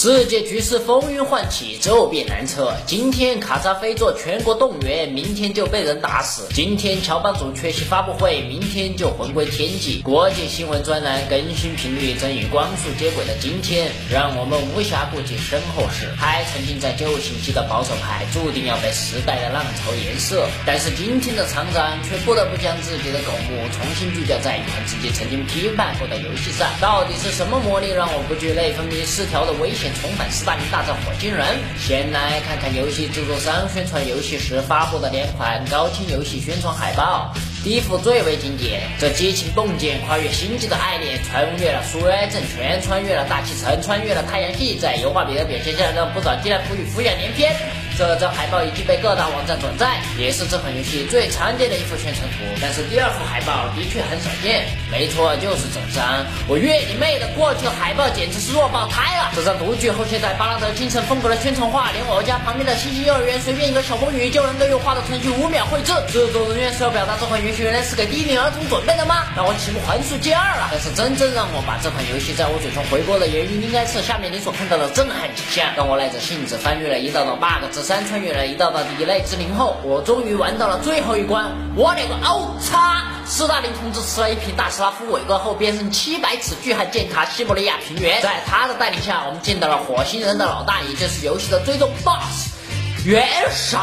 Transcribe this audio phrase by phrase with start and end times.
[0.00, 2.72] 世界局势风云唤起，骤变难测。
[2.86, 10.00] 今天卡扎菲做全国动员，明天就被人打死；今天乔帮主缺席发布会，明天就魂归天际。
[10.04, 16.06] 国际新闻专栏更新频率正与光速接轨的今天，让我们无暇顾及身后事。
[16.16, 20.46] 还沉浸在旧信息的保守派，注定要被时代的浪潮颜色。
[20.64, 26.70] 但是今天的厂长却不得不将自己的狗目重新聚焦在一款自己曾经批判过的游戏上。
[26.80, 29.87] 到底是什么魔力让我不惧内分泌失调的危险？
[30.00, 31.44] 重返斯大林大战火星人，
[31.78, 37.32] 先来看看游戏制作商宣传游戏时发布的两款高清游戏宣传海报。
[37.64, 47.52] 第一幅最为经典，这激情迸溅跨越星际的爱恋，穿越了苏埃政权，穿越了大气层，穿越了太阳系，在油画笔的表现下，让不少竟然赋予浮想联翩。
[47.98, 52.46] 这张海报已经被各大网站转载，也是这款游戏最常见的一幅宣传图。
[52.62, 56.24] 但是第二幅海报的确很少见，没错，就是这张。
[56.46, 59.32] 我约你妹的，过去的海报简直是弱爆胎了！
[59.34, 65.90] 这张独具后现代巴拉德精神风格的宣传画，连我家旁边的星星幼儿园随便一个小风女就能够用画的程序五秒绘制。
[66.06, 69.26] 制作人员是要表达这款游戏原来是给低龄儿童准备的吗？
[69.34, 70.68] 让我启幕还数接二了。
[70.70, 75.66] 但是真正让我把这款游戏在我嘴中回锅的原因，应该是下面你所看到的震撼景象。
[75.74, 77.87] 当我耐着性子翻阅了一道道 bug 之。
[77.88, 81.50] 山穿越了一道道异类之灵后，我终于玩到了最后一关。
[81.74, 83.02] 我勒个欧擦！
[83.24, 88.20] 斯大林同志吃了一瓶大斯拉夫伟哥后，变身七百尺巨汉践踏西伯利亚平原。
[88.20, 92.57] 在他的带领下，我们见到了火星人的老大，也就是游戏的最终 BOSS。
[93.04, 93.78] 元首，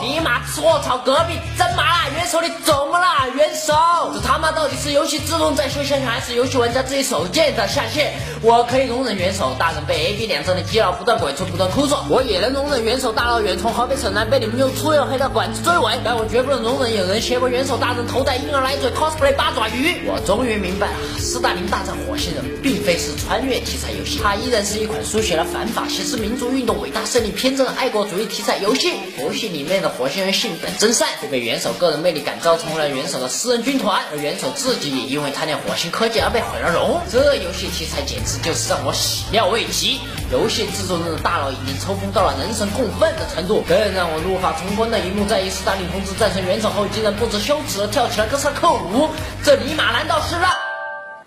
[0.00, 0.96] 尼玛吃我操！
[0.98, 2.08] 隔壁真麻辣！
[2.14, 3.28] 元首你怎么了？
[3.34, 3.74] 元首，
[4.14, 8.14] 这他妈到底是游戏自动在线下线，还是游戏玩家自己手贱的下线？
[8.42, 20.06] 我可以容忍元首大人被 A B 两张的基佬不断鬼畜不断哭诉，我也能容忍元首大老远从河北省南被你们用粗又黑的管子追尾，但我绝不能容忍有人胁迫元首大人头戴婴儿奶嘴 cosplay 八爪鱼。
[20.06, 28.59] 我终于明白了，斯大林大战火星人并非是穿越题材游戏，它依然是一款书写了反法西斯民族运动伟大胜利、偏执爱国主义题材。
[28.60, 37.00] 游戏游戏里面的火星人性本真善，却被元首个人魅力感召成为了元首的私人军团，而元首自己也因为贪恋火星科技而被毁了容。
[37.10, 40.00] 这游戏题材简直就是让我始料未及。
[40.30, 43.62] 游戏制作人的大佬已经抽风到了人神共愤的程度。
[43.66, 49.08] 更让我怒发冲冠的一幕在于斯大林同志战胜元首后，竟然不知羞耻的跳起了哥萨克舞。
[49.42, 50.50] 这尼玛难道是让？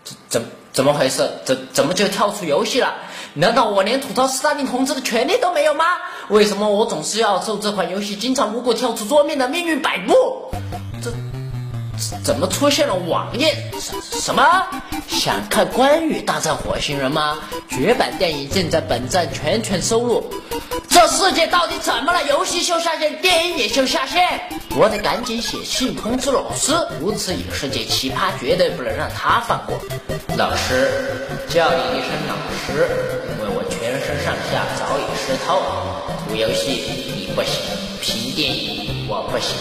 [0.03, 1.29] 怎怎怎么回事？
[1.45, 2.93] 怎怎么就跳出游戏了？
[3.35, 5.85] 难道我连吐槽斯大林同志的权利都没有吗？
[6.29, 10.13] 为什么我总是要受这款游戏经常无故跳出桌面的命运摆布？
[12.23, 13.55] 怎么出现了网页？
[14.01, 14.43] 什么？
[15.07, 17.39] 想看关羽大战火星人吗？
[17.69, 20.33] 绝版电影正在本站全权收录。
[20.89, 22.23] 这世界到底怎么了？
[22.23, 24.41] 游戏秀下线，电影也秀下线？
[24.75, 26.73] 我得赶紧写信通知老师。
[26.99, 29.77] 如此影视界奇葩，绝对不能让他放过。
[30.37, 32.35] 老师，叫你一声老
[32.65, 32.87] 师，
[33.29, 35.61] 因为我全身上下早已湿透。
[36.27, 36.83] 图游戏
[37.17, 37.61] 你不行，
[38.01, 39.55] 评电影我不行。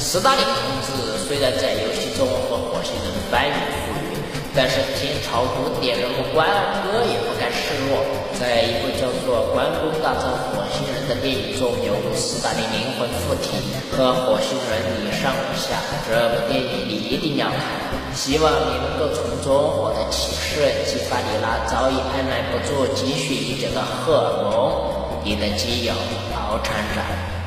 [0.00, 4.16] 斯大林同志虽然在游戏中和火星人翻云覆雨，
[4.56, 8.00] 但是听朝古典人物关二哥也不甘示弱。
[8.32, 13.60] 在一部叫做《关公大战火星人》的电影中，犹如斯大林灵魂附体，
[13.92, 15.76] 和火星人你上我下。
[16.08, 17.60] 这部电影你一定要看，
[18.16, 24.96] 希望你能够从中获得启示，激发你那早已按耐不住积蓄已久的荷尔蒙。
[25.22, 25.92] 你的基友
[26.32, 27.39] 老厂长。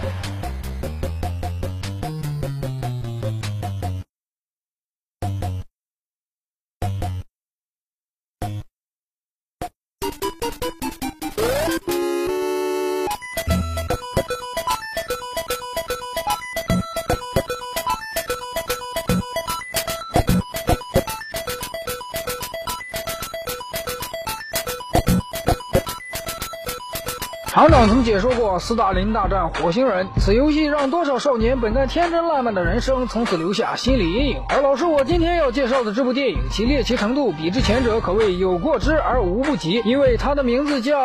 [27.54, 34.42] 厂长曾解说过《斯大林大战火星人》，此游戏让多少少年本该天真烂漫的人生从此留下心理阴影。
[34.50, 40.98] 而老师，我今天要介绍的这部电影，其猎奇程度比之前者可谓有过之而无不及，因为它的名字叫。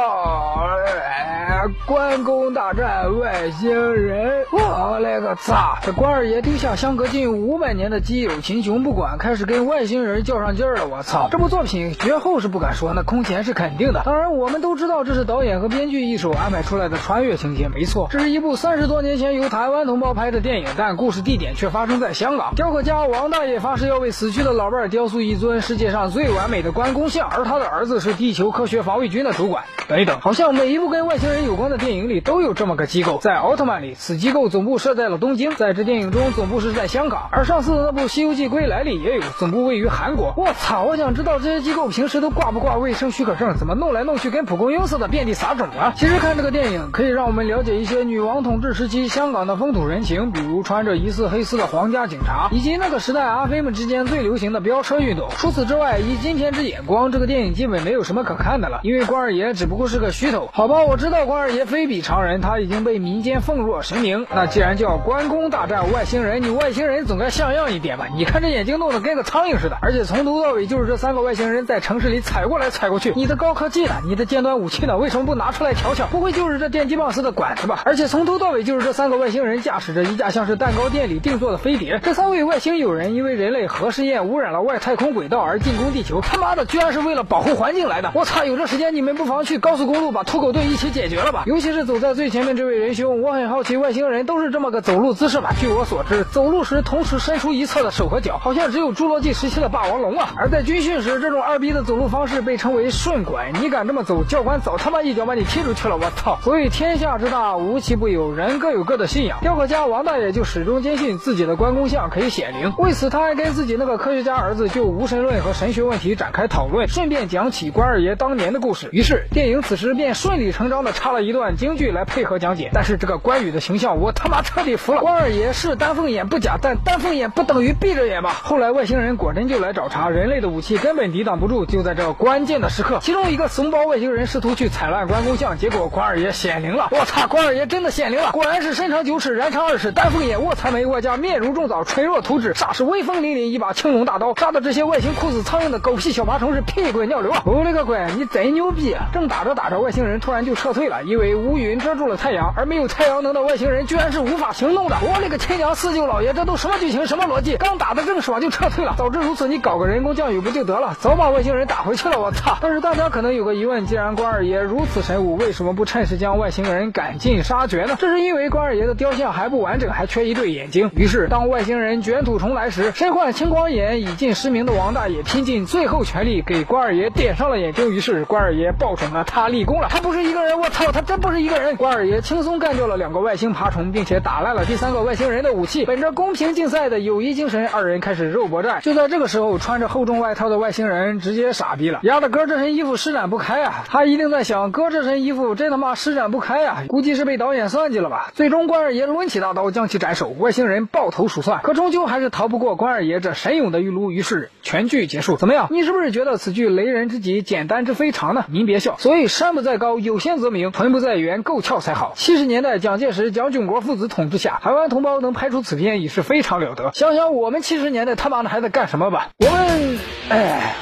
[1.87, 5.79] 关公大战外星人，我勒个擦！
[5.83, 10.87] 这关二爷丢下相隔近五百年的基友秦琼不管，开始跟外星人较上劲儿了。
[10.87, 11.29] 我操！
[11.31, 14.03] 这部作品绝后是不敢说，那空前是肯定的。
[14.05, 18.09] 当然，我们都知道这是导演和编剧一手安排出来的穿越情节，没错。
[18.11, 22.55] 这是一部三十多年前由台湾同胞拍的电影，但故事地点却发生在香港。
[22.55, 29.65] 雕刻家王大爷发誓要为死去的老伴雕塑一尊世界上最完美的关公像，而他的儿子是地球科学防卫军的主管。
[29.89, 33.19] 等一等，好像每一部跟外星人有关的电影里都有这么个机构。
[33.19, 37.29] 在奥特曼里，此机构总部设在了东京；在这电影中，总部是在香港。
[37.33, 40.35] 而上次的那部《西游记归来》里也有，总部位于韩国。
[40.37, 40.83] 我操！
[40.83, 43.57] 我想知道这些机构平时都挂不挂卫生许可证？
[43.57, 45.95] 怎么弄来弄去跟蒲公英似的遍地撒种啊？
[45.97, 55.29] 其实看这个电影可以让我们了解一些女王统治时期香港的风土人情，比如穿着疑似黑丝的皇家警察，以及那个时代阿飞们之间最流行的飙车运动。
[55.31, 59.79] 除此之外，以今天之眼光，这个电影基本没有什么可看的了，因为关二爷只不。
[59.79, 64.27] 过是个虚头，好吧，我知道关二爷非比常人，他已经被民间奉若神明。
[64.35, 68.07] 那既然叫关公大战外星人，你外星人总该像样一点吧？
[68.17, 73.13] 你看这眼睛弄得跟个苍蝇似的，而且从头到尾就是这三个外星人在城市里踩过来踩过去。
[73.15, 73.93] 你的高科技呢？
[74.07, 74.97] 你的尖端武器呢？
[74.97, 76.07] 为什么不拿出来瞧瞧？
[76.07, 77.83] 不会就是这电击棒似的管子吧？
[77.85, 82.01] 而且从头到尾就是这三个外星人驾驶着一架像是蛋糕店里定做的飞碟。
[82.03, 88.13] 这三位外星友人因为人类核试验污染了外太空轨道而进攻地球，他妈的居然是为了保护环境来的！
[88.15, 89.59] 我操，有这时间你们不妨去。
[89.59, 91.45] 高速公路把土狗队一起解决了吧？
[91.47, 95.51] 尤其是走在最前面这位仁兄，我很好奇外星人都是这么个走路姿势吗？
[95.61, 100.31] 据我所知，走路时同时伸出一侧的手和脚，好像只有侏罗纪时期的霸王龙啊。
[100.37, 103.53] 而在军训时，这种二逼的走路方式被称为顺拐。
[103.61, 105.97] 你敢这么走，教官早他妈一脚把你踢出去了！
[105.97, 106.39] 我操！
[106.43, 109.41] 所以天下之大，无奇不有，人各有各的信仰。
[109.43, 118.89] 雕刻家王大爷就始终坚信自己的关公像可以显灵，为此他还跟自己那个科学家儿子就无神论和神学问题展开讨论，顺便讲起关二爷当年的故事。
[118.93, 119.89] 于是电影此时。
[119.99, 125.01] 便顺理成章的插了一段京剧来配合讲解，但是这个关羽的形象我他妈彻底服了。
[125.01, 128.31] 关二爷是丹凤眼不假，但丹凤眼不等于闭着眼吧？
[128.43, 131.67] 后来外星人果真就来找茬，人类的武器根本抵挡不住。
[131.67, 136.89] 就在这关键的时刻，其中一个怂包外星人试图去踩烂关公像，结果关二爷显灵了。
[136.91, 147.43] 我操，关二爷真的显灵了，果然是身长九尺，髯长二尺，丹凤眼，卧蚕眉，外加面如重枣，唇若涂脂，煞是威风凛凛一把青龙大刀，杀的这些外星酷似苍蝇的狗屁小爬虫是屁滚尿流啊！
[147.45, 148.97] 我勒个乖，你真牛逼！
[149.13, 154.97] 正打着打着，外星人突然就撤退了，因为乌云遮住了太阳，而没有太阳能的外星人居然是无法行动的。
[155.03, 157.57] 我勒个亲娘四舅老爷，这都什么剧情，什么逻辑？
[157.57, 160.97] 刚打的正爽就撤退了，早知如此，你搞个人工降雨不就得了？
[161.01, 162.59] 早把外星人打回去了，我操！
[162.61, 167.97] 但是大家可能有个疑问，既然关二爷如此神武，为什么不趁势将外星人赶尽杀绝呢？
[167.99, 170.91] 这是因为关二爷的雕像还不完整，还缺一对眼睛。
[170.95, 177.91] 于是当外星人卷土重来时，身患青光眼、已近失明的王大爷拼尽最后全力给关二爷点上了眼睛。
[177.91, 181.77] 于是关二爷报准了，他立功了，他不是一个人，我操，他真不是一个人。
[181.77, 185.85] 关二爷轻松干掉了两个外星爬虫，并且打烂了第三个外星人的武器。
[185.85, 188.81] 本着公平竞赛的友谊精神，二人开始肉搏战。
[188.83, 193.85] 就在这个时候，穿着厚重外套的外星人直接傻逼了，丫的哥这身衣服施展不开啊！
[193.87, 196.83] 他一定在想，哥这身衣服真他妈施展不开啊！
[196.89, 198.33] 估计是被导演算计了吧。
[198.35, 204.11] 最终，关二爷抡起大刀将其斩首，外星人抱头鼠窜，可终究还是逃不过关二爷这神勇的玉炉。
[204.11, 205.37] 于是全剧结束。
[205.37, 205.69] 怎么样？
[205.71, 208.45] 你是不是觉得此剧雷人之极，简单之非常呢？
[208.49, 208.97] 您别笑。
[208.99, 212.13] 所以山不在高，有仙则名；臀不在圆，够翘才好。
[212.17, 216.91] 七十年代蒋介石、蒋经国父子统治下，台湾同胞能拍出此片已是非常了得。
[216.95, 219.29] 想想我们七十年代他妈的还在干什么吧？
[219.39, 219.99] 我们，
[220.31, 220.75] 哎。